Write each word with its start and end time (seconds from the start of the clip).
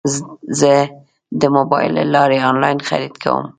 زه 0.59 0.73
د 1.41 1.43
موبایل 1.55 1.91
له 1.97 2.03
لارې 2.15 2.37
انلاین 2.49 2.79
خرید 2.89 3.13
کوم. 3.23 3.45